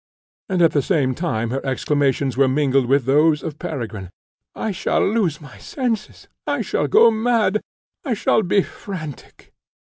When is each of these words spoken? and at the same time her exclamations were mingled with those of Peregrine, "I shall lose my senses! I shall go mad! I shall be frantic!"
and 0.49 0.63
at 0.63 0.71
the 0.71 0.81
same 0.81 1.13
time 1.13 1.51
her 1.51 1.63
exclamations 1.63 2.35
were 2.35 2.47
mingled 2.47 2.87
with 2.87 3.05
those 3.05 3.43
of 3.43 3.59
Peregrine, 3.59 4.09
"I 4.55 4.71
shall 4.71 5.07
lose 5.07 5.39
my 5.39 5.59
senses! 5.59 6.27
I 6.47 6.61
shall 6.63 6.87
go 6.87 7.11
mad! 7.11 7.61
I 8.03 8.15
shall 8.15 8.41
be 8.41 8.63
frantic!" 8.63 9.53